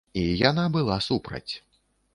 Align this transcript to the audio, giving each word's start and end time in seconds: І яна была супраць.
І 0.21 0.21
яна 0.49 0.63
была 0.79 0.97
супраць. 1.11 1.49